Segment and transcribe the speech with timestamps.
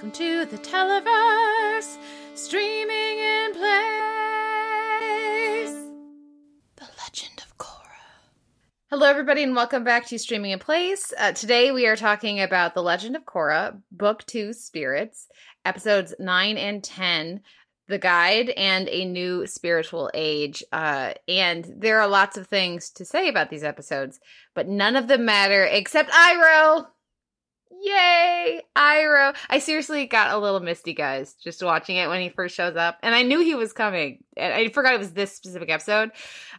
[0.00, 1.98] Welcome to the Televerse,
[2.34, 3.68] streaming in place.
[6.76, 8.24] The Legend of Korra.
[8.88, 11.12] Hello, everybody, and welcome back to Streaming in Place.
[11.18, 15.28] Uh, today, we are talking about The Legend of Korra, Book Two Spirits,
[15.66, 17.42] episodes 9 and 10
[17.86, 23.04] the guide and a new spiritual age uh and there are lots of things to
[23.04, 24.20] say about these episodes
[24.54, 26.86] but none of them matter except iroh
[27.82, 29.34] Yay, Iroh.
[29.48, 32.98] I seriously got a little misty, guys, just watching it when he first shows up.
[33.02, 34.22] And I knew he was coming.
[34.36, 36.10] And I forgot it was this specific episode.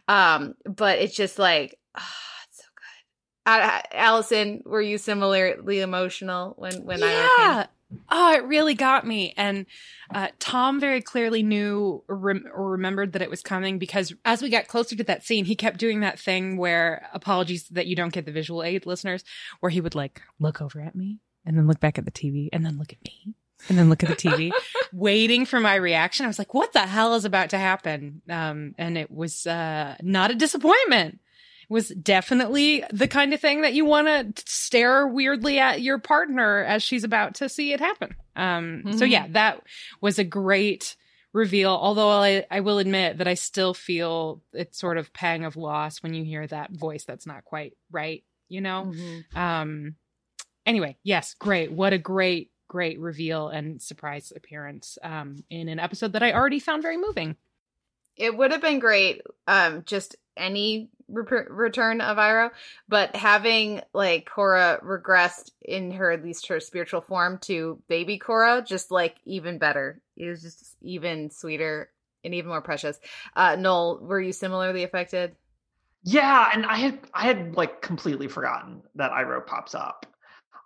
[0.08, 2.02] Um, but it's just like, oh,
[2.48, 3.62] it's so good.
[3.62, 7.28] Uh, Allison, were you similarly emotional when, when yeah.
[7.38, 7.66] Iroh came?
[8.10, 9.34] Oh, it really got me.
[9.36, 9.66] And
[10.14, 14.42] uh, Tom very clearly knew or, rem- or remembered that it was coming because as
[14.42, 17.96] we got closer to that scene, he kept doing that thing where apologies that you
[17.96, 19.24] don't get the visual aid listeners,
[19.60, 22.48] where he would like look over at me and then look back at the TV
[22.52, 23.34] and then look at me
[23.68, 24.50] and then look at the TV,
[24.92, 26.24] waiting for my reaction.
[26.24, 28.22] I was like, what the hell is about to happen?
[28.28, 31.20] Um, and it was uh, not a disappointment
[31.72, 36.62] was definitely the kind of thing that you want to stare weirdly at your partner
[36.62, 38.14] as she's about to see it happen.
[38.36, 38.98] Um, mm-hmm.
[38.98, 39.62] So yeah, that
[40.00, 40.94] was a great
[41.32, 41.70] reveal.
[41.70, 46.02] Although I, I will admit that I still feel it's sort of pang of loss
[46.02, 48.22] when you hear that voice that's not quite right.
[48.48, 48.92] You know.
[48.94, 49.38] Mm-hmm.
[49.38, 49.96] Um.
[50.64, 51.72] Anyway, yes, great.
[51.72, 56.60] What a great, great reveal and surprise appearance um, in an episode that I already
[56.60, 57.34] found very moving.
[58.16, 62.50] It would have been great, um, just any re- return of Iroh,
[62.88, 68.66] but having like Korra regressed in her at least her spiritual form to baby Korra,
[68.66, 70.00] just like even better.
[70.16, 71.90] It was just even sweeter
[72.24, 72.98] and even more precious.
[73.36, 75.36] Uh, Noel, were you similarly affected?
[76.04, 80.06] Yeah, and I had I had like completely forgotten that Iroh pops up.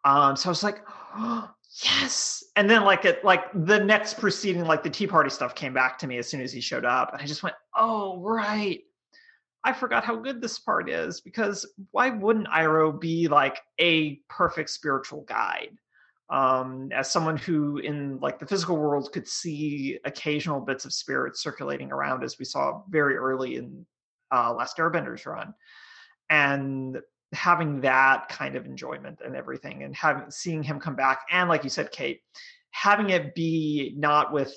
[0.04, 0.80] Um, so I was like,
[1.16, 1.50] oh,
[1.84, 2.44] yes.
[2.54, 5.98] And then like it like the next proceeding, like the tea party stuff came back
[5.98, 7.12] to me as soon as he showed up.
[7.12, 8.80] And I just went, oh right.
[9.66, 14.70] I forgot how good this part is because why wouldn't Iroh be like a perfect
[14.70, 15.76] spiritual guide?
[16.30, 21.36] Um, as someone who in like the physical world could see occasional bits of spirit
[21.36, 23.84] circulating around as we saw very early in
[24.32, 25.52] uh, Last Airbender's run.
[26.30, 26.98] And
[27.32, 31.64] having that kind of enjoyment and everything and having seeing him come back and like
[31.64, 32.20] you said kate
[32.70, 34.54] having it be not with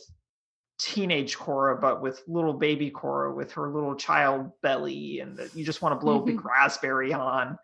[0.79, 5.63] teenage Korra, but with little baby Korra with her little child belly, and that you
[5.63, 7.57] just want to blow a big raspberry on.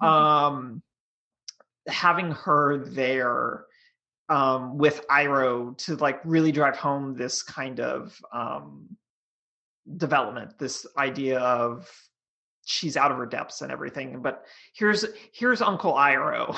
[0.00, 0.82] Um,
[1.86, 3.66] having her there
[4.28, 8.96] um, with Iroh to like really drive home this kind of um,
[9.96, 11.90] development, this idea of
[12.64, 14.22] she's out of her depths and everything.
[14.22, 14.44] But
[14.74, 16.56] here's here's Uncle Iroh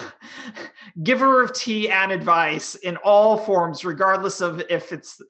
[1.03, 5.21] giver of tea and advice in all forms, regardless of if it's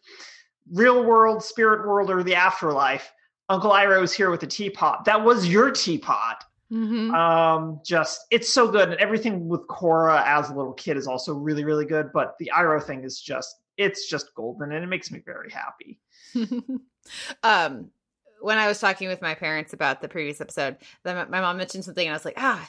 [0.72, 3.12] real world, spirit world, or the afterlife.
[3.48, 5.04] Uncle Iroh is here with a teapot.
[5.04, 6.42] That was your teapot.
[6.72, 7.14] Mm-hmm.
[7.14, 11.32] Um, just it's so good, and everything with Korra as a little kid is also
[11.32, 12.10] really, really good.
[12.12, 16.00] But the Iroh thing is just it's just golden, and it makes me very happy.
[17.44, 17.90] um,
[18.40, 21.84] when I was talking with my parents about the previous episode, then my mom mentioned
[21.84, 22.68] something, and I was like, ah,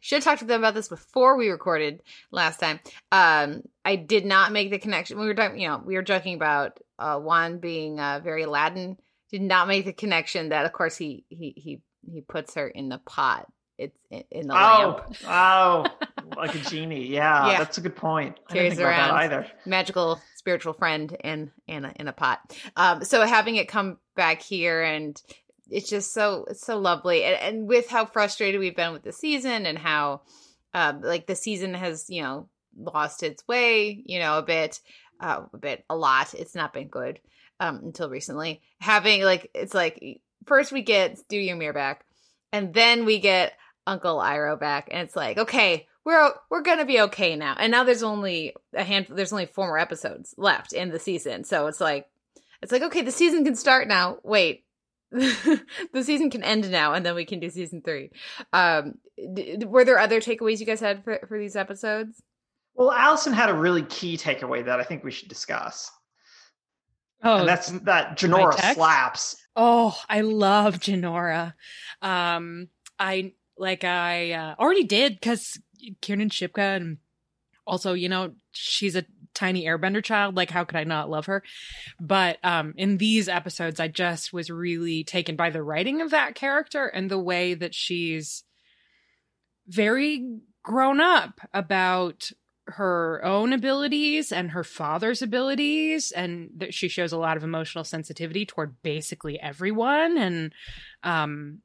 [0.00, 2.80] should have talked to them about this before we recorded last time.
[3.12, 5.18] Um, I did not make the connection.
[5.18, 8.96] We were talking, you know, we were joking about uh, Wan being uh, very Aladdin.
[9.30, 12.88] Did not make the connection that, of course, he he he he puts her in
[12.88, 13.46] the pot.
[13.76, 15.16] It's in, in the oh, lamp.
[15.26, 15.86] oh,
[16.36, 17.06] like a genie.
[17.06, 18.38] Yeah, yeah, that's a good point.
[18.48, 19.46] Carries around either.
[19.66, 22.58] Magical spiritual friend in in a, in a pot.
[22.76, 25.20] Um, so having it come back here and
[25.70, 27.24] it's just so it's so lovely.
[27.24, 30.22] And, and with how frustrated we've been with the season and how
[30.74, 34.80] um, like the season has you know lost its way you know a bit
[35.20, 36.34] uh, a bit a lot.
[36.34, 37.20] It's not been good
[37.60, 38.62] um, until recently.
[38.80, 42.04] Having like it's like first we get Studio Mir back
[42.52, 43.52] and then we get
[43.86, 47.54] Uncle Iroh back and it's like okay we're we're gonna be okay now.
[47.58, 51.44] And now there's only a handful there's only four more episodes left in the season.
[51.44, 52.06] So it's like
[52.62, 54.18] it's like okay the season can start now.
[54.22, 54.64] Wait
[55.10, 58.10] the season can end now and then we can do season three.
[58.52, 58.94] Um
[59.34, 62.22] d- were there other takeaways you guys had for, for these episodes?
[62.74, 65.90] Well allison had a really key takeaway that i think we should discuss.
[67.22, 69.36] Oh and that's that Jinora slaps.
[69.56, 71.54] Oh i love Jinora
[72.02, 72.68] um
[72.98, 75.58] i like i uh, already did because
[76.00, 76.98] kiernan shipka and
[77.66, 79.04] also you know she's a
[79.38, 81.42] tiny airbender child like how could i not love her?
[82.00, 86.34] But um in these episodes i just was really taken by the writing of that
[86.34, 88.42] character and the way that she's
[89.68, 92.30] very grown up about
[92.66, 97.84] her own abilities and her father's abilities and that she shows a lot of emotional
[97.84, 100.18] sensitivity toward basically everyone.
[100.18, 100.52] And
[101.02, 101.60] um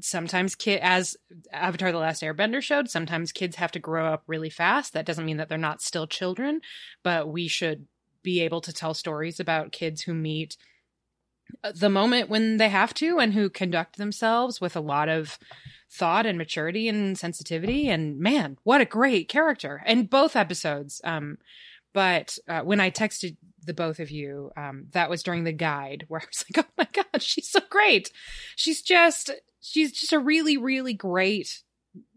[0.00, 1.16] sometimes kid as
[1.52, 4.92] avatar the last airbender showed sometimes kids have to grow up really fast.
[4.92, 6.60] That doesn't mean that they're not still children
[7.02, 7.86] but we should
[8.22, 10.56] be able to tell stories about kids who meet
[11.64, 15.38] uh, the moment when they have to and who conduct themselves with a lot of
[15.90, 17.88] thought and maturity and sensitivity.
[17.88, 21.00] And man what a great character in both episodes.
[21.04, 21.38] Um
[21.94, 26.06] but uh, when i texted the both of you um that was during the guide
[26.08, 28.10] where i was like oh my god she's so great.
[28.56, 29.30] She's just
[29.62, 31.62] she's just a really really great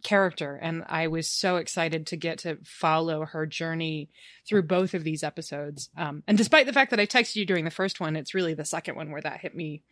[0.04, 4.10] character and i was so excited to get to follow her journey
[4.48, 5.90] through both of these episodes.
[5.98, 8.54] Um, and despite the fact that i texted you during the first one it's really
[8.54, 9.84] the second one where that hit me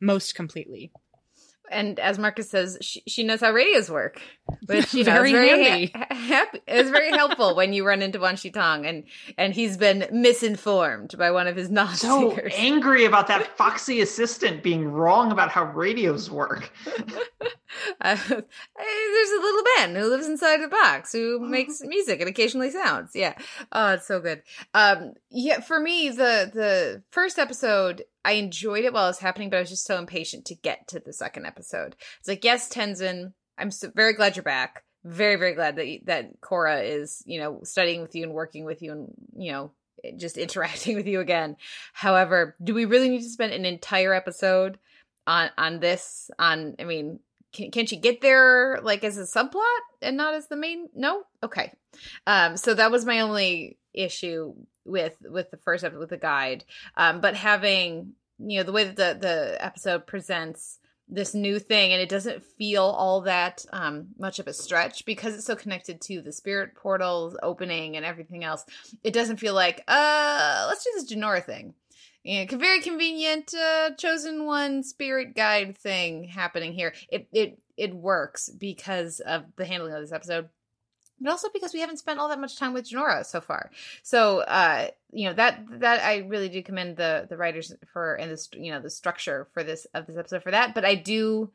[0.00, 0.92] most completely
[1.72, 4.20] and as Marcus says, she, she knows how radios work,
[4.66, 5.92] which you very know, is very handy.
[5.94, 6.60] ha- happy.
[6.66, 9.04] It's very helpful when you run into Wan Shi Tong, and
[9.38, 14.62] and he's been misinformed by one of his knowledge So angry about that foxy assistant
[14.62, 16.70] being wrong about how radios work.
[18.02, 22.70] Uh, there's a little man who lives inside a box who makes music and occasionally
[22.70, 23.12] sounds.
[23.14, 23.34] Yeah.
[23.72, 24.42] Oh, it's so good.
[24.74, 29.50] Um, yeah, for me, the the first episode, I enjoyed it while it was happening,
[29.50, 31.96] but I was just so impatient to get to the second episode.
[32.20, 34.84] It's like, yes, Tenzin, I'm so, very glad you're back.
[35.04, 38.82] Very, very glad that that Korra is, you know, studying with you and working with
[38.82, 39.72] you and, you know,
[40.16, 41.56] just interacting with you again.
[41.92, 44.78] However, do we really need to spend an entire episode
[45.26, 46.30] on on this?
[46.38, 47.18] On, I mean,
[47.52, 49.62] can can she get there like as a subplot
[50.00, 50.88] and not as the main?
[50.94, 51.72] No, okay.
[52.26, 54.54] Um, so that was my only issue
[54.84, 56.64] with with the first episode with the guide.
[56.96, 61.92] Um, but having you know the way that the the episode presents this new thing
[61.92, 66.00] and it doesn't feel all that um much of a stretch because it's so connected
[66.00, 68.64] to the spirit portals opening and everything else
[69.04, 71.74] it doesn't feel like uh let's do this Jinora thing.
[72.24, 76.94] Yeah, very convenient uh chosen one spirit guide thing happening here.
[77.10, 80.48] It it it works because of the handling of this episode
[81.22, 83.70] but also because we haven't spent all that much time with Jinora so far.
[84.02, 88.30] So, uh, you know that that I really do commend the the writers for and
[88.30, 90.74] this you know the structure for this of this episode for that.
[90.74, 91.50] But I do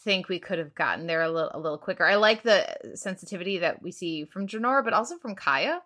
[0.00, 2.04] think we could have gotten there a little a little quicker.
[2.04, 5.80] I like the sensitivity that we see from Jinora, but also from Kya.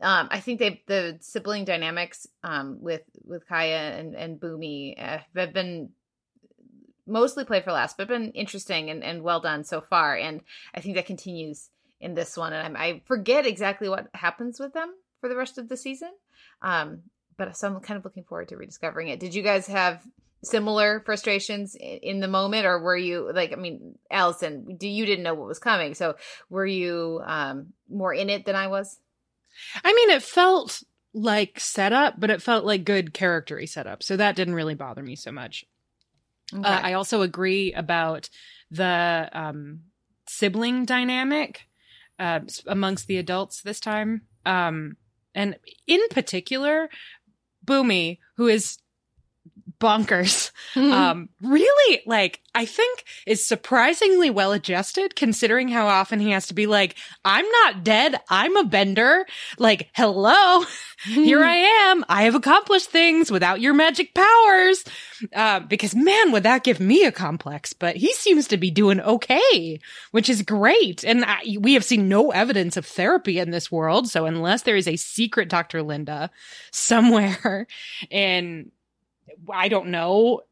[0.00, 5.18] Um, I think they the sibling dynamics um, with with Kya and and Bumi uh,
[5.34, 5.90] have been
[7.06, 10.16] mostly played for last, but been interesting and, and well done so far.
[10.16, 10.40] And
[10.74, 11.68] I think that continues
[12.02, 12.52] in this one.
[12.52, 16.10] And I'm, I forget exactly what happens with them for the rest of the season.
[16.60, 17.02] Um,
[17.38, 19.20] but so I'm kind of looking forward to rediscovering it.
[19.20, 20.02] Did you guys have
[20.44, 25.22] similar frustrations in the moment, or were you like, I mean, Allison, do you didn't
[25.22, 26.16] know what was coming, so
[26.50, 28.98] were you um, more in it than I was?
[29.84, 30.82] I mean, it felt
[31.14, 34.02] like setup, but it felt like good charactery setup.
[34.02, 35.64] So that didn't really bother me so much.
[36.52, 36.68] Okay.
[36.68, 38.28] Uh, I also agree about
[38.70, 39.82] the um,
[40.26, 41.66] sibling dynamic
[42.22, 44.22] uh, amongst the adults this time.
[44.46, 44.96] Um,
[45.34, 45.56] and
[45.88, 46.88] in particular,
[47.66, 48.78] Bumi, who is
[49.82, 56.46] bonkers, um, really like, I think is surprisingly well adjusted considering how often he has
[56.46, 56.94] to be like,
[57.24, 58.20] I'm not dead.
[58.30, 59.26] I'm a bender.
[59.58, 60.64] Like, hello,
[61.04, 62.04] here I am.
[62.08, 64.84] I have accomplished things without your magic powers.
[65.34, 69.00] Uh, because man, would that give me a complex, but he seems to be doing
[69.00, 69.80] okay,
[70.12, 71.04] which is great.
[71.04, 74.08] And I, we have seen no evidence of therapy in this world.
[74.08, 75.82] So unless there is a secret Dr.
[75.82, 76.30] Linda
[76.70, 77.66] somewhere
[78.10, 78.70] and
[79.52, 80.42] I don't know,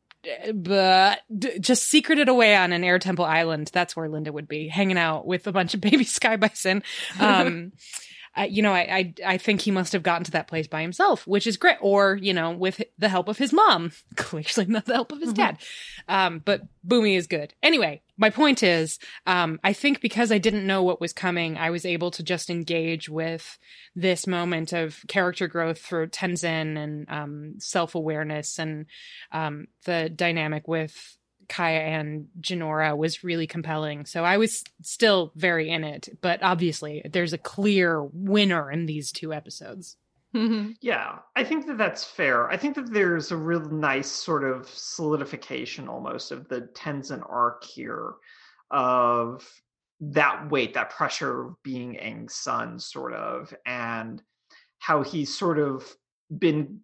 [0.54, 1.20] but
[1.60, 3.70] just secreted away on an air temple island.
[3.72, 6.82] That's where Linda would be hanging out with a bunch of baby sky bison.
[7.18, 7.72] Um,
[8.36, 10.82] uh, you know, I, I I think he must have gotten to that place by
[10.82, 14.86] himself, which is great, or you know, with the help of his mom, clearly not
[14.86, 15.36] the help of his Mhm.
[15.36, 15.58] dad.
[16.08, 17.54] Um, but Bumi is good.
[17.62, 21.70] Anyway, my point is, um, I think because I didn't know what was coming, I
[21.70, 23.58] was able to just engage with
[23.96, 28.86] this moment of character growth through Tenzin and um, self awareness and
[29.32, 31.16] um, the dynamic with
[31.50, 34.06] Kya and Jinora was really compelling.
[34.06, 39.12] So I was still very in it, but obviously there's a clear winner in these
[39.12, 39.96] two episodes.
[40.34, 40.72] Mm-hmm.
[40.80, 42.48] Yeah, I think that that's fair.
[42.48, 47.64] I think that there's a real nice sort of solidification almost of the Tenzin arc
[47.64, 48.14] here
[48.70, 49.44] of
[50.00, 54.22] that weight, that pressure of being Aang's son, sort of, and
[54.78, 55.92] how he's sort of
[56.38, 56.80] been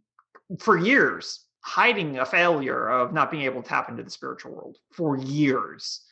[0.58, 4.78] for years hiding a failure of not being able to tap into the spiritual world
[4.92, 6.02] for years.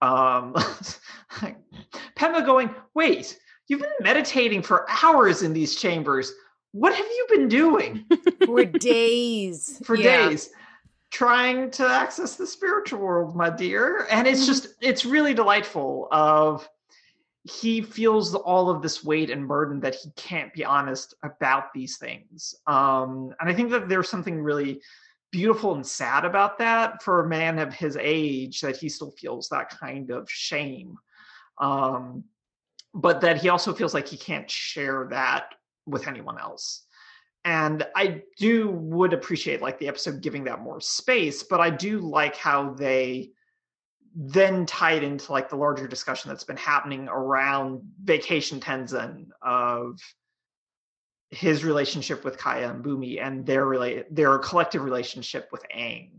[0.00, 0.54] Um,
[2.16, 6.32] Pema going, wait, You've been meditating for hours in these chambers.
[6.72, 8.04] What have you been doing
[8.44, 9.80] For days.
[9.84, 10.28] for Yeah.
[10.28, 10.50] days?
[11.10, 14.06] Trying to access the spiritual world, my dear.
[14.10, 14.46] And it's Mhm.
[14.46, 16.68] just, it's really delightful of
[17.44, 21.96] he feels all of this weight and burden that he can't be honest about these
[21.96, 22.54] things.
[22.66, 24.80] Um, and I think that there's something really
[25.32, 29.48] beautiful and sad about that for a man of his age that he still feels
[29.48, 30.96] that kind of shame.
[31.58, 32.24] Um,
[32.94, 35.54] but that he also feels like he can't share that
[35.86, 36.84] with anyone else.
[37.44, 41.98] And I do would appreciate like the episode giving that more space, but I do
[41.98, 43.32] like how they
[44.14, 49.98] then tie it into like the larger discussion that's been happening around vacation Tenzin of
[51.30, 56.10] his relationship with Kya and Bumi and their rela- their collective relationship with Aang,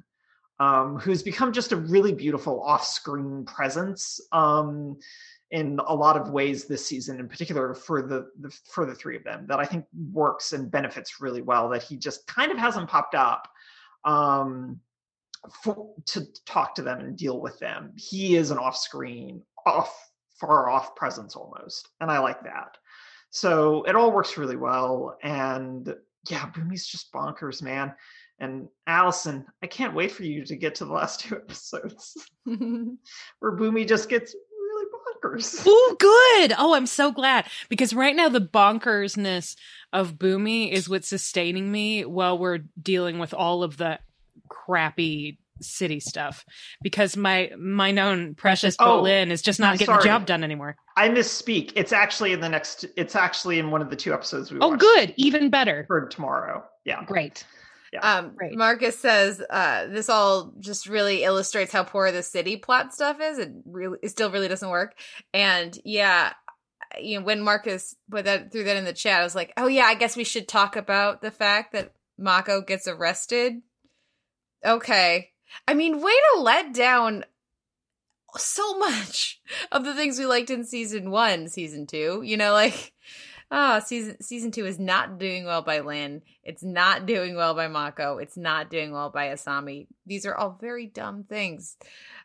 [0.60, 4.98] um, who's become just a really beautiful off-screen presence um,
[5.52, 9.16] in a lot of ways this season, in particular for the, the for the three
[9.16, 11.70] of them, that I think works and benefits really well.
[11.70, 13.48] That he just kind of hasn't popped up
[14.04, 14.80] um,
[15.64, 17.94] for, to talk to them and deal with them.
[17.96, 19.94] He is an off-screen, off
[20.40, 22.78] far off presence almost, and I like that.
[23.30, 25.18] So it all works really well.
[25.24, 25.96] And
[26.30, 27.94] yeah, Bumi's just bonkers, man.
[28.40, 33.58] And Allison, I can't wait for you to get to the last two episodes where
[33.58, 34.86] Bumi just gets really
[35.24, 35.64] bonkers.
[35.66, 36.54] Oh, good.
[36.58, 39.56] Oh, I'm so glad because right now the bonkersness
[39.92, 44.00] of Bumi is what's sustaining me while we're dealing with all of the
[44.66, 46.44] crappy city stuff
[46.82, 50.44] because my my known precious Oh, Bolin is just not I'm getting the job done
[50.44, 50.76] anymore.
[50.98, 51.72] I misspeak.
[51.76, 52.86] It's actually in the next.
[52.98, 55.14] It's actually in one of the two episodes we Oh, watched good.
[55.18, 55.86] Even better.
[55.88, 56.64] for tomorrow.
[56.86, 57.04] Yeah.
[57.06, 57.46] Great.
[57.94, 58.00] Yeah.
[58.02, 58.56] Um, Right.
[58.56, 63.38] Marcus says uh, this all just really illustrates how poor the city plot stuff is.
[63.38, 64.96] It really, it still really doesn't work.
[65.34, 66.34] And yeah,
[67.00, 69.68] you know, when Marcus put that threw that in the chat, I was like, oh
[69.68, 73.54] yeah, I guess we should talk about the fact that Mako gets arrested.
[74.66, 75.32] Okay,
[75.68, 77.26] I mean, way to let down
[78.36, 79.40] so much
[79.72, 82.22] of the things we liked in season one, season two.
[82.24, 82.94] You know, like
[83.52, 86.22] oh, season season two is not doing well by Lin.
[86.44, 88.18] It's not doing well by Mako.
[88.18, 89.88] It's not doing well by Asami.
[90.06, 91.78] These are all very dumb things.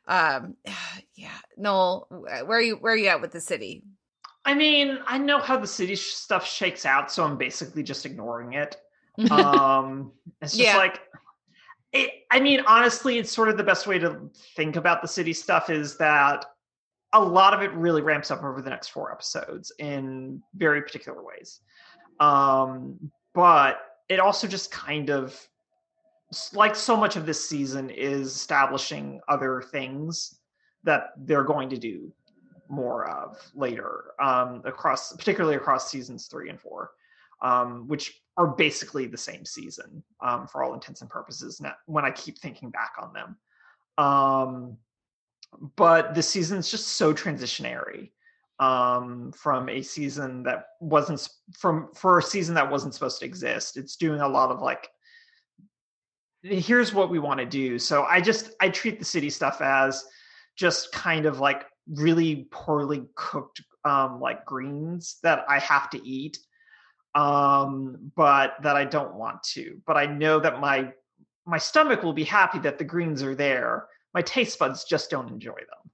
[0.07, 0.55] Um,
[1.15, 2.77] yeah, Noel, where are you?
[2.77, 3.83] Where are you at with the city?
[4.45, 8.07] I mean, I know how the city sh- stuff shakes out, so I'm basically just
[8.07, 8.77] ignoring it.
[9.33, 10.77] um it's just Yeah.
[10.77, 11.01] like
[11.93, 15.33] it i mean honestly it's sort of the best way to think about the city
[15.33, 16.45] stuff is that
[17.13, 21.23] a lot of it really ramps up over the next four episodes in very particular
[21.23, 21.61] ways.
[22.21, 22.99] Um
[23.35, 23.79] but
[24.09, 25.39] it also just kind of
[26.53, 30.41] like so much of this season is establishing other things
[30.85, 32.13] that they're going to do
[32.69, 36.91] more of later um across particularly across seasons three and four
[37.41, 42.13] um, which are basically the same season um, for all intents and purposes when I
[42.13, 43.37] keep thinking back on them.
[43.99, 44.77] Um,
[45.77, 48.13] but this season's just so transitionary
[48.61, 51.29] um, from a season that wasn't
[51.59, 53.77] from for a season that wasn't supposed to exist.
[53.77, 54.89] It's doing a lot of like,
[56.43, 57.77] here's what we want to do.
[57.79, 60.05] So I just I treat the city stuff as
[60.57, 66.39] just kind of like really poorly cooked um, like greens that I have to eat
[67.15, 70.93] um but that i don't want to but i know that my
[71.47, 75.31] my stomach will be happy that the greens are there my taste buds just don't
[75.31, 75.91] enjoy them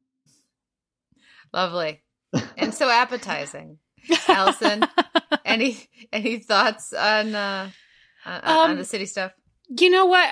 [1.53, 2.03] Lovely
[2.57, 3.79] and so appetizing.
[4.29, 4.85] Allison,
[5.45, 5.79] any
[6.13, 7.71] any thoughts on uh,
[8.27, 9.33] on, on Um, the city stuff?
[9.69, 10.29] You know what?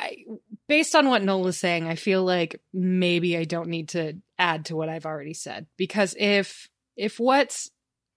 [0.68, 4.76] Based on what Nola's saying, I feel like maybe I don't need to add to
[4.76, 7.70] what I've already said because if if what's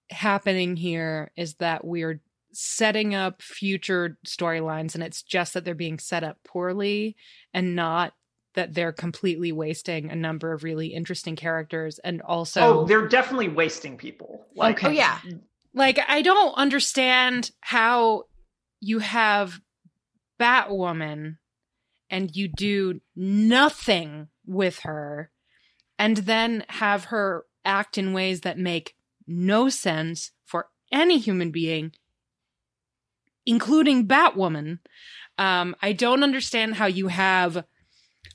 [0.10, 2.22] happening here is that we're
[2.55, 7.15] setting up future storylines and it's just that they're being set up poorly
[7.53, 8.13] and not
[8.53, 13.50] that they're completely wasting a number of really interesting characters and also oh they're definitely
[13.50, 14.88] wasting people like Okay.
[14.88, 15.19] Oh yeah,
[15.74, 18.24] like I don't understand how
[18.79, 19.59] you have
[20.39, 21.38] Batwoman
[22.09, 25.31] and you do nothing with her
[25.97, 28.95] and then have her act in ways that make
[29.27, 31.91] no sense for any human being
[33.46, 34.80] including Batwoman.
[35.38, 37.66] Um I don't understand how you have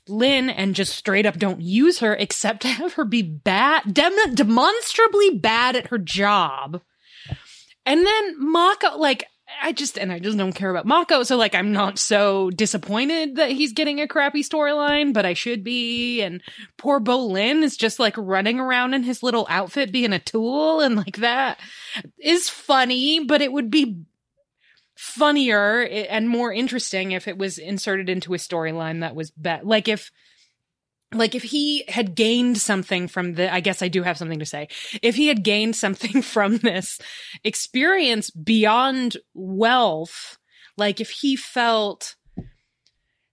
[0.07, 4.35] Lin and just straight up don't use her except to have her be bad, dem-
[4.35, 6.81] demonstrably bad at her job.
[7.85, 9.25] And then Mako, like,
[9.61, 13.35] I just and I just don't care about Mako, so like I'm not so disappointed
[13.35, 16.21] that he's getting a crappy storyline, but I should be.
[16.21, 16.41] And
[16.77, 20.95] poor Bolin is just like running around in his little outfit being a tool, and
[20.95, 21.59] like that
[22.17, 24.03] is funny, but it would be
[25.01, 29.65] funnier and more interesting if it was inserted into a storyline that was better.
[29.65, 30.11] Like if
[31.11, 34.45] like if he had gained something from the i guess i do have something to
[34.45, 34.69] say
[35.01, 36.99] if he had gained something from this
[37.43, 40.37] experience beyond wealth
[40.77, 42.15] like if he felt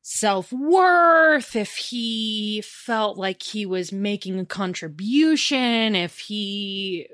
[0.02, 7.06] self-worth if he felt like he was making a contribution if he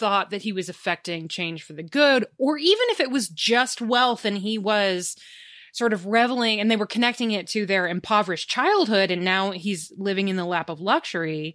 [0.00, 3.82] thought that he was affecting change for the good or even if it was just
[3.82, 5.14] wealth and he was
[5.72, 9.92] sort of reveling and they were connecting it to their impoverished childhood and now he's
[9.98, 11.54] living in the lap of luxury,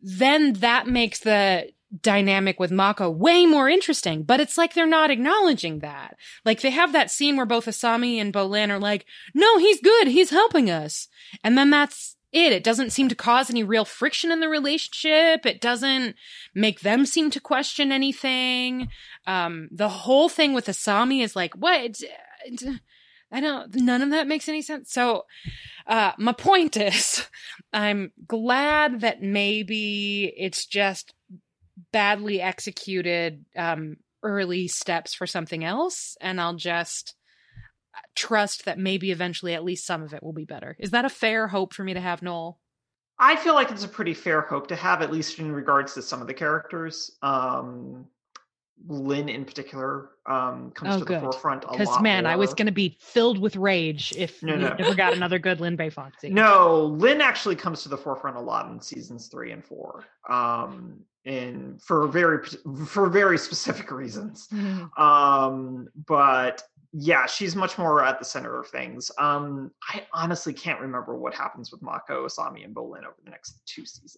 [0.00, 4.22] then that makes the dynamic with Mako way more interesting.
[4.22, 6.16] But it's like they're not acknowledging that.
[6.42, 10.08] Like they have that scene where both Asami and Bolin are like, no, he's good.
[10.08, 11.08] He's helping us.
[11.44, 12.52] And then that's it.
[12.52, 15.46] It doesn't seem to cause any real friction in the relationship.
[15.46, 16.16] It doesn't
[16.54, 18.88] make them seem to question anything.
[19.26, 22.00] Um, the whole thing with Asami is like, what?
[23.30, 24.92] I don't, none of that makes any sense.
[24.92, 25.24] So,
[25.86, 27.26] uh, my point is,
[27.72, 31.14] I'm glad that maybe it's just
[31.92, 36.16] badly executed, um, early steps for something else.
[36.20, 37.14] And I'll just
[38.14, 40.76] trust that maybe eventually at least some of it will be better.
[40.78, 42.60] Is that a fair hope for me to have, Noel?
[43.18, 46.02] I feel like it's a pretty fair hope to have, at least in regards to
[46.02, 47.12] some of the characters.
[47.22, 48.06] Um,
[48.88, 51.16] Lin in particular um, comes oh, to good.
[51.18, 52.32] the forefront a Because man, more.
[52.32, 54.74] I was going to be filled with rage if No, we no.
[54.74, 56.28] never got another good Lin Bei Foxy.
[56.30, 60.98] No, Lin actually comes to the forefront a lot in seasons three and four, um,
[61.24, 62.44] and for very
[62.86, 64.48] for very specific reasons.
[64.52, 64.98] Mhm.
[64.98, 66.62] Um, but
[66.96, 69.10] yeah, she's much more at the center of things.
[69.18, 73.60] Um, I honestly can't remember what happens with Mako, Asami, and Bolin over the next
[73.66, 74.16] two seasons.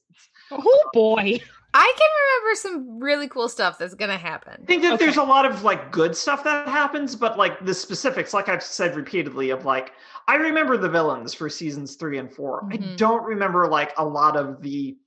[0.50, 1.40] Oh boy.
[1.72, 2.08] I can
[2.42, 4.60] remember some really cool stuff that's gonna happen.
[4.62, 5.04] I think that Okay.
[5.06, 8.62] there's a lot of like good stuff that happens, but like the specifics, like I've
[8.62, 9.92] said repeatedly, of like
[10.28, 12.96] I remember the villains for seasons three and 4 I Mhm.
[12.96, 14.98] don't remember like a lot of the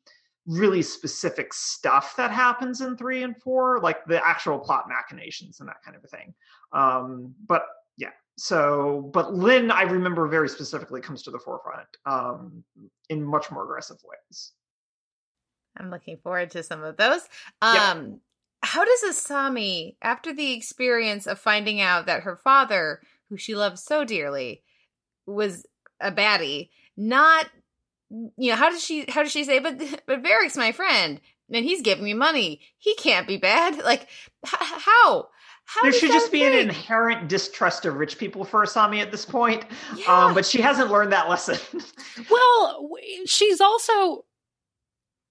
[0.48, 5.70] really specific stuff that happens in three and four, like the actual plot machinations and
[5.70, 6.34] that kind of a thing.
[6.72, 7.66] Um, but
[7.98, 12.64] yeah, so but Lin, I remember very specifically comes to the forefront um,
[13.10, 14.52] in much more aggressive ways.
[15.78, 17.22] I'm looking forward to some of those.
[17.64, 17.82] Yep.
[17.82, 18.20] Um,
[18.62, 23.84] how does Asami, after the experience of finding out that her father, who she loves
[23.84, 24.64] so dearly,
[25.26, 25.66] was
[26.02, 27.48] a baddie, not
[28.38, 31.66] you know, how does she how does she say, but but Varrick's my friend and
[31.66, 32.62] he's giving me money.
[32.78, 33.82] He can't be bad.
[33.84, 34.08] Like
[34.46, 35.30] h- how?
[35.72, 39.24] How there should just be an inherent distrust of rich people for Asami at this
[39.24, 39.66] point.
[39.96, 40.26] Yeah.
[40.26, 41.58] Um, but she hasn't learned that lesson.
[42.30, 42.90] Well,
[43.26, 44.26] she's also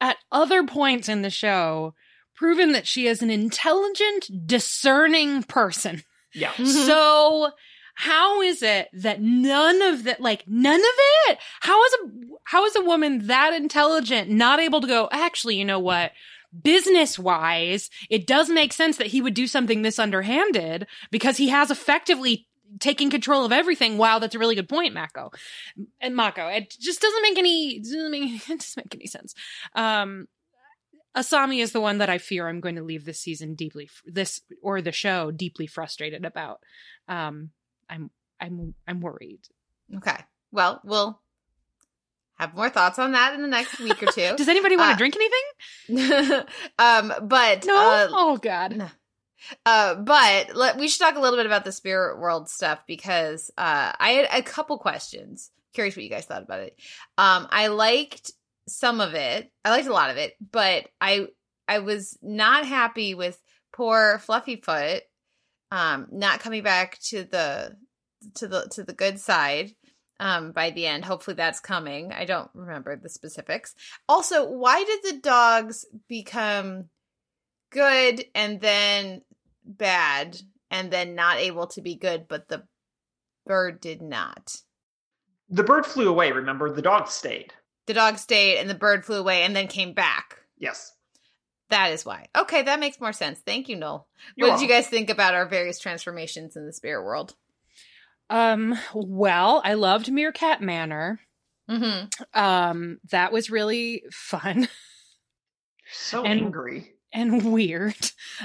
[0.01, 1.95] at other points in the show
[2.37, 6.05] proven that she is an intelligent, discerning person.
[6.33, 6.53] yeah.
[6.65, 7.51] So
[7.97, 10.97] how is it that none of that like none of
[11.29, 11.99] it how is a
[12.45, 16.13] how is a woman that intelligent not able to go actually you know what
[16.63, 21.49] business wise it does make sense that he would do something this underhanded because he
[21.49, 22.47] has effectively
[22.81, 25.31] taken control of everything wow that's a really good point mako
[26.01, 29.35] and mako it just doesn't make any doesn't make, it doesn't make any sense
[29.75, 30.27] um
[31.17, 34.41] Asami is the one that I fear I'm going to leave this season deeply this
[34.63, 36.61] or the show deeply frustrated about.
[37.09, 37.51] Um
[37.91, 39.41] I'm I'm I'm worried.
[39.97, 40.19] Okay.
[40.53, 41.21] Well, we'll
[42.39, 44.35] have more thoughts on that in the next week or two.
[44.37, 46.45] Does anybody want to Uh, drink anything?
[46.79, 47.77] um, but No.
[47.77, 48.77] uh, oh God.
[48.77, 48.89] no.
[49.65, 53.51] Uh, but let, we should talk a little bit about the spirit world stuff because
[53.57, 55.51] uh, I had a couple questions.
[55.75, 56.77] Curious what you guys thought about it.
[57.17, 58.33] Um, I liked
[58.67, 59.51] some of it.
[59.65, 61.29] I liked a lot of it, but I
[61.69, 63.41] I was not happy with
[63.73, 65.01] poor Fluffyfoot
[65.71, 67.77] um, not coming back to the
[68.37, 69.71] to the to the good side
[70.21, 71.05] um by the end.
[71.05, 72.13] Hopefully that's coming.
[72.13, 73.75] I don't remember the specifics.
[74.09, 76.89] Also why did the dogs become
[77.71, 79.23] good and then
[79.65, 82.65] bad and then not able to be good but the
[83.47, 84.57] bird did not?
[85.51, 86.71] The bird flew away, remember?
[86.71, 87.53] The dog stayed.
[87.87, 90.37] the dog stayed and the bird flew away and then came back.
[90.59, 90.93] Yes.
[91.71, 92.27] that is why.
[92.37, 93.39] Okay that makes more sense.
[93.41, 94.09] Thank you noel.
[94.37, 97.35] You're what did you guys think about our various transformations in the spirit world
[98.31, 101.21] Um well, I loved Meerkat Manor.
[101.71, 102.07] mm-hmm
[102.39, 104.69] Um that was really fun.
[105.91, 106.93] So And- angry.
[107.15, 107.97] and weird.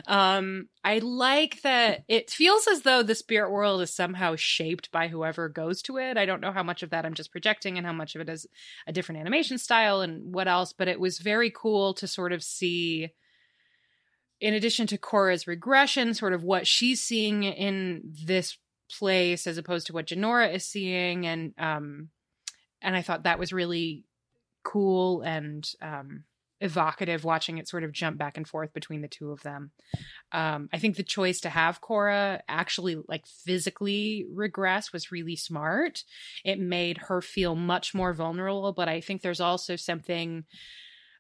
[0.07, 5.09] Um, I like that it feels as though the spirit world is somehow shaped by
[5.09, 6.15] whoever goes to it.
[6.17, 8.29] I don't know how much of that I'm just projecting and how much of it
[8.29, 8.47] is
[8.87, 12.41] a different animation style and what else, but it was very cool to sort of
[12.41, 13.09] see
[14.39, 18.57] in addition to Korra's regression, sort of what she's seeing in this
[18.97, 22.09] place as opposed to what Jinora is seeing and um
[22.81, 24.05] and I thought that was really
[24.63, 26.23] cool and um
[26.61, 29.71] evocative watching it sort of jump back and forth between the two of them.
[30.31, 36.05] Um, I think the choice to have Korra actually like physically regress was really smart.
[36.45, 40.45] It made her feel much more vulnerable, but I think there's also something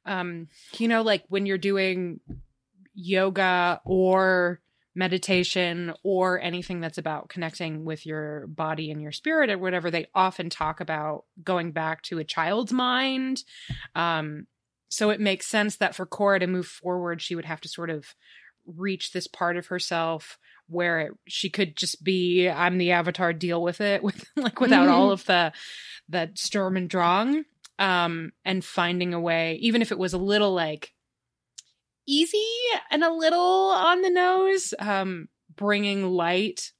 [0.05, 2.19] um, you know, like when you're doing
[2.93, 4.61] yoga or
[4.95, 10.05] meditation or anything that's about connecting with your body and your spirit or whatever they
[10.13, 13.43] often talk about going back to a child's mind
[13.95, 14.45] um,
[14.93, 17.89] so it makes sense that for Korra to move forward, she would have to sort
[17.89, 18.13] of
[18.67, 23.63] reach this part of herself where it, she could just be I'm the avatar deal
[23.63, 24.93] with it with like without mm-hmm.
[24.93, 25.51] all of the
[26.07, 27.43] the Sturm and Drang
[27.79, 30.92] um and finding a way even if it was a little like
[32.05, 32.43] easy
[32.91, 36.71] and a little on the nose um bringing light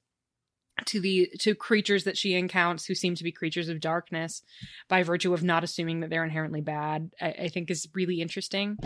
[0.86, 4.42] to the to creatures that she encounters who seem to be creatures of darkness
[4.88, 8.78] by virtue of not assuming that they're inherently bad i, I think is really interesting.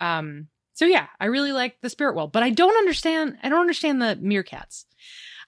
[0.00, 3.60] Um so yeah i really like the spirit world but i don't understand i don't
[3.60, 4.84] understand the meerkats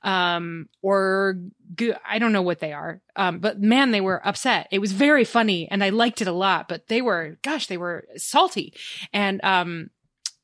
[0.03, 1.37] um or
[2.09, 3.01] i don't know what they are.
[3.17, 4.69] Um but man they were upset.
[4.71, 7.77] It was very funny and i liked it a lot but they were gosh they
[7.77, 8.75] were salty.
[9.13, 9.91] And um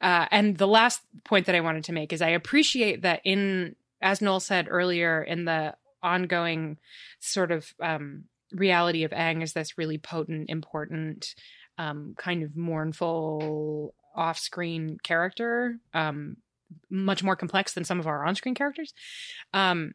[0.01, 3.77] uh, and the last point that I wanted to make is I appreciate that in
[4.01, 6.79] as Noel said earlier, in the ongoing
[7.21, 11.35] sort of um, reality of Aang is this really potent, important,
[11.79, 16.37] um, kind of mournful off-screen character, um,
[16.91, 18.95] much more complex than some of our on-screen characters.
[19.53, 19.95] Um,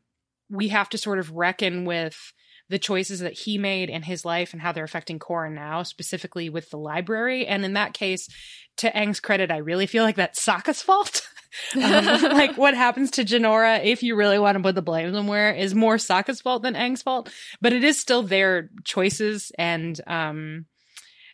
[0.50, 2.34] we have to sort of reckon with
[2.72, 6.50] the choices that he made in his life and how they're affecting Korra now, specifically
[6.50, 7.46] with the library.
[7.46, 8.30] And in that case,
[8.78, 11.22] to Aang's credit, I really feel like that's Sokka's fault.
[11.76, 15.52] um, like what happens to Jinora, if you really want to put the blame somewhere,
[15.52, 17.30] is more Sokka's fault than Aang's fault.
[17.60, 20.66] But it is still their choices, and um,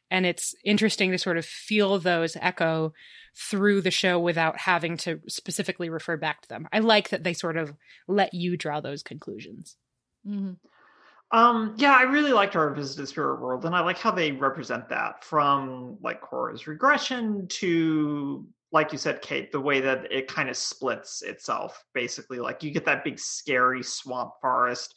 [0.10, 2.94] and it's interesting to sort of feel those echo
[3.40, 6.68] through the show without having to specifically refer back to them.
[6.74, 7.76] I like that they sort of
[8.08, 9.76] let you draw those conclusions.
[10.28, 10.54] Mm-hmm.
[11.32, 14.32] Um, yeah, I really liked our visit to spirit world, and I like how they
[14.32, 20.28] represent that from like Korra's regression to, like you said, Kate, the way that it
[20.28, 21.84] kind of splits itself.
[21.94, 24.96] Basically, like you get that big scary swamp forest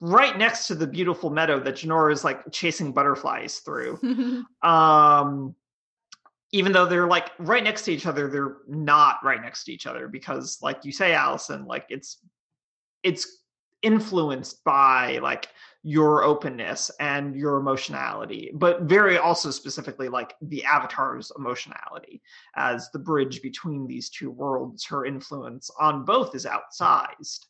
[0.00, 3.98] right next to the beautiful meadow that Jinora is like chasing butterflies through.
[4.62, 5.54] um,
[6.50, 9.86] even though they're like right next to each other, they're not right next to each
[9.86, 12.18] other because, like you say, Allison, like it's
[13.02, 13.41] it's
[13.82, 15.48] influenced by like
[15.82, 22.22] your openness and your emotionality, but very also specifically like the avatar's emotionality
[22.56, 24.84] as the bridge between these two worlds.
[24.84, 27.46] Her influence on both is outsized.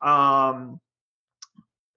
[0.00, 0.80] Um,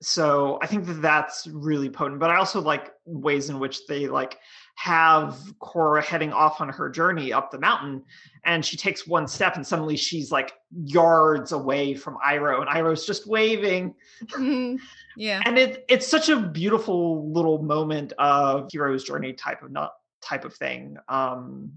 [0.02, 4.08] so I think that that's really potent, but I also like ways in which they
[4.08, 4.38] like
[4.76, 8.04] have Korra heading off on her journey up the mountain,
[8.44, 13.06] and she takes one step, and suddenly she's like yards away from Iroh, and Iroh's
[13.06, 13.96] just waving.
[14.26, 14.84] Mm-hmm.
[15.18, 19.94] Yeah, and it it's such a beautiful little moment of hero's journey type of not
[20.22, 21.72] type of thing, um,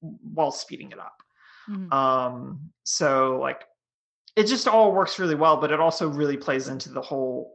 [0.00, 1.16] while speeding it up.
[1.68, 1.92] Mm-hmm.
[1.92, 3.64] Um, so like
[4.36, 7.54] it just all works really well, but it also really plays into the whole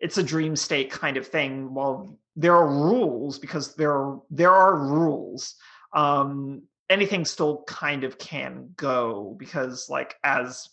[0.00, 1.74] it's a dream state kind of thing.
[1.74, 5.56] Well, there are rules because there are there are rules.
[5.92, 10.68] Um, anything still kind of can go because, like as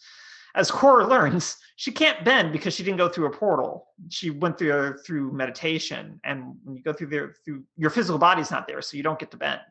[0.56, 3.88] as Korra learns, she can't bend because she didn't go through a portal.
[4.10, 8.51] She went through through meditation, and when you go through there, through your physical body's
[8.51, 9.62] not there, so you don't get to bend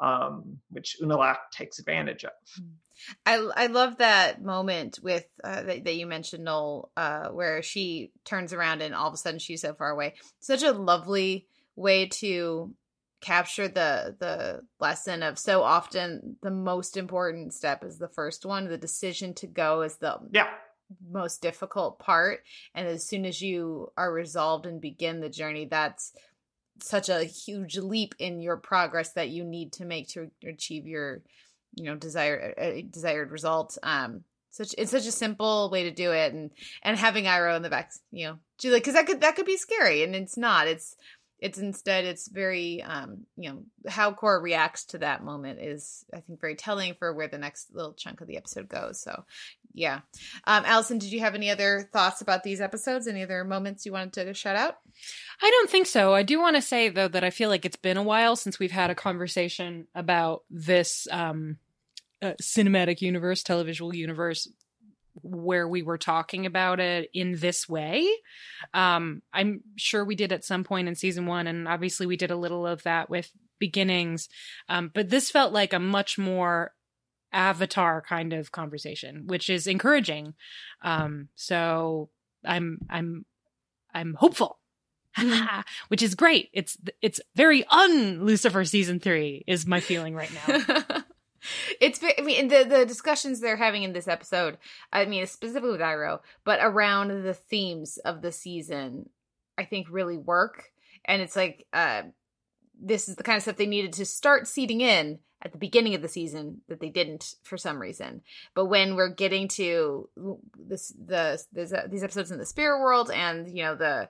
[0.00, 2.32] um, which Unalaq takes advantage of.
[3.24, 8.10] I I love that moment with uh, that, that, you mentioned Noel, uh, where she
[8.24, 10.14] turns around and all of a sudden she's so far away.
[10.40, 12.74] Such a lovely way to
[13.20, 18.68] capture the the lesson of so often the most important step is the first one.
[18.68, 20.48] The decision to go is the yeah.
[21.10, 22.40] most difficult part,
[22.74, 26.12] and as soon as you are resolved and begin the journey, that's
[26.80, 31.22] such a huge leap in your progress that you need to make to achieve your
[31.74, 33.78] you know desired uh, uh, desired result.
[33.82, 36.50] Um such it's such a simple way to do it and
[36.82, 40.02] and having Iroh in the back you know because that could that could be scary
[40.02, 40.66] and it's not.
[40.66, 40.96] It's
[41.40, 46.20] it's instead it's very um you know how Korra reacts to that moment is I
[46.20, 49.00] think very telling for where the next little chunk of the episode goes.
[49.00, 49.24] So
[49.72, 50.00] yeah.
[50.46, 53.06] Um Allison, did you have any other thoughts about these episodes?
[53.06, 54.78] Any other moments you wanted to shout out?
[55.40, 56.14] I don't think so.
[56.14, 58.58] I do want to say though that I feel like it's been a while since
[58.58, 61.58] we've had a conversation about this um
[62.20, 64.48] uh, cinematic universe, televisual universe
[65.22, 68.08] where we were talking about it in this way.
[68.74, 72.30] Um, I'm sure we did at some point in season one, and obviously we did
[72.30, 74.28] a little of that with beginnings.
[74.68, 76.72] Um, but this felt like a much more
[77.32, 80.34] avatar kind of conversation, which is encouraging.
[80.82, 82.10] Um, so
[82.44, 83.24] I'm I'm
[83.94, 84.58] I'm hopeful.
[85.88, 86.48] which is great.
[86.52, 90.84] It's it's very un Lucifer season three is my feeling right now.
[91.80, 94.58] it's i mean the the discussions they're having in this episode
[94.92, 99.08] i mean specifically with iroh but around the themes of the season
[99.58, 100.70] i think really work.
[101.04, 102.02] And it's like uh
[102.80, 105.94] this is the kind of stuff they needed to start seeding in at the beginning
[105.94, 108.22] of the season that they didn't for some reason.
[108.54, 110.08] But when we're getting to
[110.56, 114.08] this the this, these episodes in the spirit world and you know the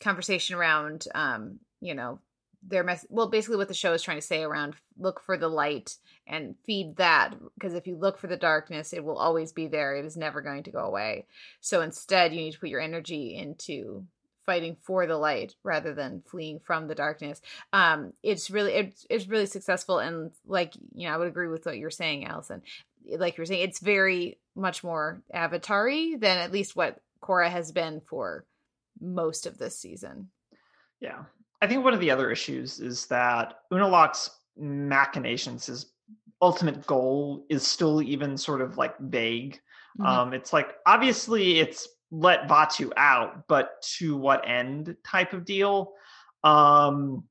[0.00, 2.20] conversation around um you know
[2.66, 5.48] their mess well basically what the show is trying to say around look for the
[5.48, 5.96] light
[6.26, 9.96] and feed that because if you look for the darkness it will always be there.
[9.96, 11.26] It is never going to go away.
[11.60, 14.06] So instead you need to put your energy into
[14.46, 17.40] fighting for the light rather than fleeing from the darkness.
[17.72, 21.66] Um it's really it's, it's really successful and like you know i would agree with
[21.66, 22.62] what you're saying allison.
[23.04, 28.00] Like you're saying it's very much more avatary than at least what Korra has been
[28.06, 28.44] for
[29.00, 30.28] most of this season.
[31.00, 31.24] Yeah
[31.62, 35.92] I think one of the other issues is that Unalaq's machinations, his
[36.42, 39.60] ultimate goal, is still even sort of like vague.
[39.98, 40.06] Mm-hmm.
[40.06, 45.92] Um, it's like obviously it's let Vaatu out, but to what end type of deal.
[46.42, 47.22] Um,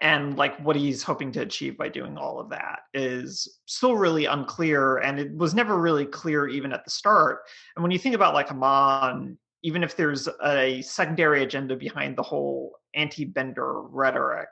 [0.00, 4.26] and like what he's hoping to achieve by doing all of that is still really
[4.26, 8.14] unclear and it was never really clear even at the start and when you think
[8.14, 14.48] about like Amon even if there's a secondary agenda behind the whole anti-bender rhetoric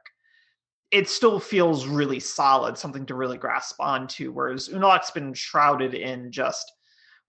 [0.91, 6.31] it still feels really solid something to really grasp onto whereas unalaq's been shrouded in
[6.31, 6.71] just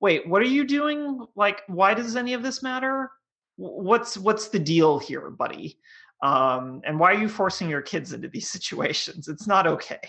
[0.02, 1.26] wait what are you doing?
[1.36, 3.12] Like why does any of this matter?
[3.58, 5.80] What's what's the deal here buddy?
[6.22, 9.28] Um, and why are you forcing your kids into these situations?
[9.28, 10.00] It's not okay.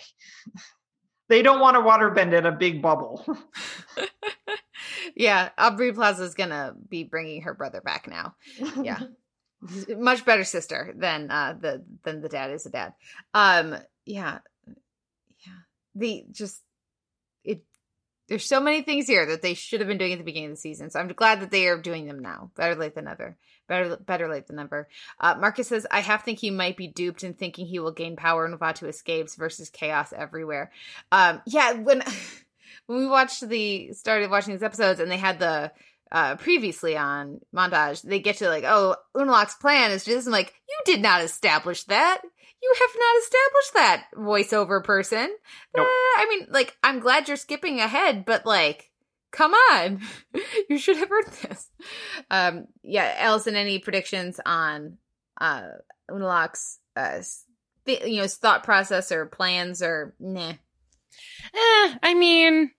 [1.29, 3.25] They don't want to waterbend in a big bubble.
[5.15, 8.35] Yeah, Aubrey Plaza is gonna be bringing her brother back now.
[8.81, 8.99] Yeah,
[9.97, 12.93] much better sister than uh the than the dad is a dad.
[13.33, 14.39] Um, yeah,
[15.45, 15.53] yeah.
[15.95, 16.61] The just
[17.43, 17.63] it.
[18.27, 20.57] There's so many things here that they should have been doing at the beginning of
[20.57, 20.89] the season.
[20.89, 22.51] So I'm glad that they are doing them now.
[22.55, 23.37] Better late than never.
[23.67, 24.87] Better better late than never.
[25.19, 28.15] Uh, Marcus says, I half think he might be duped in thinking he will gain
[28.15, 30.71] power and Vaatu escapes versus chaos everywhere.
[31.11, 32.03] Um, yeah, when
[32.85, 35.71] when we watched the started watching these episodes and they had the
[36.11, 40.53] uh previously on montage, they get to like, oh, Unalaq's plan is just I'm like,
[40.67, 42.21] you did not establish that.
[42.61, 45.29] You have not established that voiceover person.
[45.75, 45.85] Nope.
[45.85, 48.89] Uh, I mean, like, I'm glad you're skipping ahead, but like,
[49.31, 50.01] come on,
[50.69, 51.69] you should have heard this.
[52.31, 54.97] Um, yeah, Allison, any predictions on
[55.39, 55.67] uh
[56.09, 57.21] Unalaq's uh,
[57.85, 60.53] th- you know, thought process or plans or nah?
[61.53, 62.71] Eh, I mean,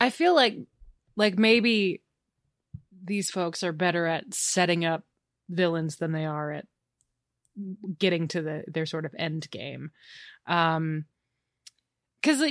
[0.00, 0.56] I feel like
[1.16, 2.02] like maybe
[3.04, 5.04] these folks are better at setting up
[5.48, 6.66] villains than they are at
[7.98, 9.90] getting to the their sort of end game.
[10.46, 11.04] Um
[12.22, 12.42] cuz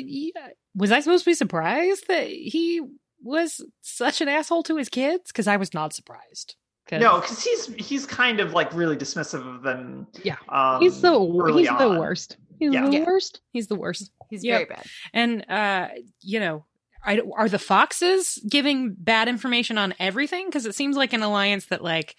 [0.76, 2.82] was I supposed to be surprised that he
[3.22, 6.56] was such an asshole to his kids cuz I was not surprised.
[6.88, 7.02] Cause...
[7.02, 10.08] No, because he's he's kind of like really dismissive of them.
[10.22, 11.12] Yeah, um, he's the
[11.56, 11.78] he's on.
[11.78, 12.38] the worst.
[12.60, 12.86] He's yeah.
[12.86, 13.06] the yeah.
[13.06, 13.42] worst.
[13.52, 14.12] He's the worst.
[14.30, 14.58] He's yep.
[14.58, 14.86] very bad.
[15.14, 15.88] And uh,
[16.22, 16.66] you know,
[17.06, 20.48] I, are the foxes giving bad information on everything?
[20.48, 22.16] Because it seems like an alliance that, like,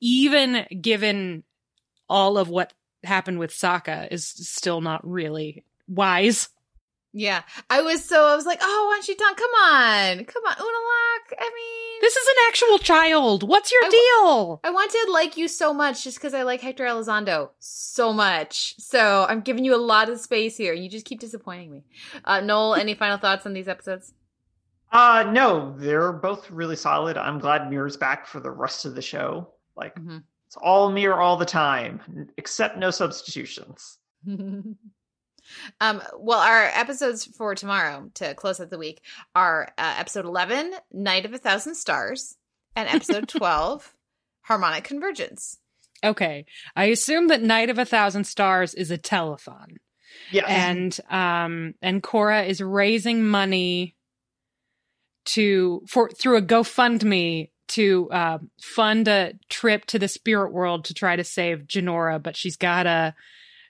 [0.00, 1.44] even given
[2.08, 2.72] all of what
[3.04, 6.48] happened with Sokka, is still not really wise.
[7.18, 9.34] Yeah, I was so I was like, oh, why don't you done?
[9.36, 11.38] Come on, come on, Unalaq.
[11.38, 13.42] I mean, this is an actual child.
[13.42, 14.60] What's your I, deal?
[14.62, 18.74] I want to like you so much just because I like Hector Elizondo so much.
[18.78, 20.74] So I'm giving you a lot of space here.
[20.74, 21.84] You just keep disappointing me.
[22.22, 24.12] Uh, Noel, any final thoughts on these episodes?
[24.92, 27.16] Uh no, they're both really solid.
[27.16, 29.48] I'm glad Mir's back for the rest of the show.
[29.76, 30.18] Like mm-hmm.
[30.46, 33.98] it's all Mir all the time, except no substitutions.
[34.28, 34.76] um
[36.18, 39.00] well our episodes for tomorrow to close out the week
[39.36, 42.36] are uh, episode 11 night of a thousand stars
[42.74, 43.94] and episode 12
[44.40, 45.58] harmonic convergence
[46.04, 46.46] Okay.
[46.74, 49.76] I assume that Night of a Thousand Stars is a telethon.
[50.30, 50.46] Yeah.
[50.46, 53.95] And um and Korra is raising money
[55.26, 60.94] to for through a GoFundMe to uh, fund a trip to the spirit world to
[60.94, 63.14] try to save Jinora, but she's gotta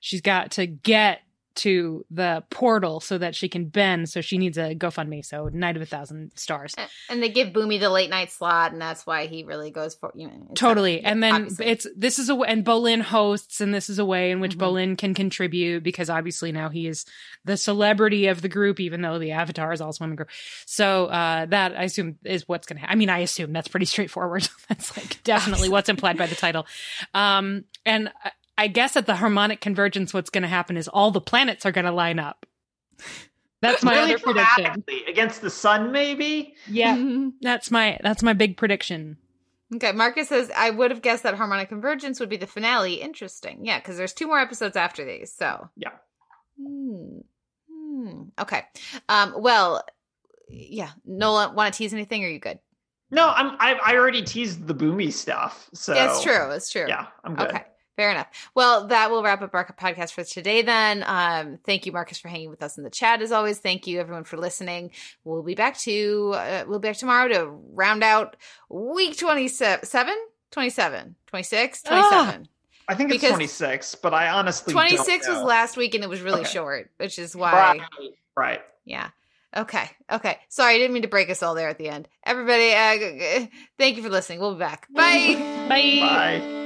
[0.00, 1.20] she's got to get
[1.56, 4.08] to the portal so that she can bend.
[4.08, 5.24] So she needs a GoFundMe.
[5.24, 6.74] So Night of a Thousand Stars.
[7.08, 10.12] And they give Bumi the late night slot, and that's why he really goes for
[10.14, 10.52] you know.
[10.54, 11.02] Totally.
[11.02, 11.66] And then obviously.
[11.66, 14.60] it's this is a and Bolin hosts and this is a way in which Mhm.
[14.60, 17.04] Bolin can contribute because obviously now he is
[17.44, 20.30] the celebrity of the group even though the avatar is also in the group.
[20.66, 22.92] So uh that I assume is what's going to happen.
[22.92, 24.48] I mean I assume that's pretty straightforward.
[24.68, 26.66] that's like definitely what's implied by the title.
[27.14, 28.10] Um and
[28.58, 31.66] I- I guess at the harmonic convergence what's going to happen is all the planets
[31.66, 32.46] are going to line up.
[33.62, 34.84] That's my Really other prediction.
[35.08, 36.54] against the sun, maybe.
[36.68, 36.96] Yeah.
[36.96, 37.32] Mhm.
[37.40, 39.16] That's my that's my big prediction.
[39.74, 42.94] Okay, Marcus says I would have guessed that Harmonic Convergence would be the finale.
[43.00, 45.32] Interesting, yeah, because there's two more episodes after these.
[45.34, 45.90] So Yeah.
[46.60, 47.18] Hmm.
[47.70, 48.22] Hmm.
[48.38, 48.64] Okay.
[49.08, 49.34] Um.
[49.38, 49.84] Well.
[50.48, 50.90] Yeah.
[51.04, 52.22] Nola, want to tease anything?
[52.22, 52.60] Or are you good?
[53.10, 53.56] No, I'm.
[53.58, 55.68] I, I already teased the Bumi stuff.
[55.74, 56.50] So Yeah, it's true.
[56.52, 56.84] It's true.
[56.86, 57.48] Yeah, I'm good.
[57.48, 57.64] Okay.
[57.96, 58.26] Fair enough.
[58.54, 61.02] Well, that will wrap up our podcast for today then.
[61.06, 63.58] Um, thank you, Marcus, for hanging with us in the chat as always.
[63.58, 64.90] Thank you, everyone, for listening.
[65.24, 68.36] We'll be back to, uh, we'll be back tomorrow to round out
[68.68, 70.14] week 27,
[70.50, 72.10] 27, 26, Ah.
[72.10, 72.48] 27.
[72.88, 76.10] I think it's Because- 26, but I honestly don't 26 was last week and it
[76.10, 76.50] was really Okay.
[76.50, 77.80] short, which is why, Right.
[78.36, 78.60] Right.
[78.84, 79.08] yeah.
[79.56, 79.90] Okay.
[80.12, 80.38] Okay.
[80.50, 82.08] Sorry, I didn't mean to break us all there at the end.
[82.24, 83.46] Everybody, uh,
[83.78, 84.38] thank you for listening.
[84.38, 84.86] We'll be back.
[84.92, 85.34] Bye.
[85.68, 85.98] Bye.
[86.00, 86.62] Bye.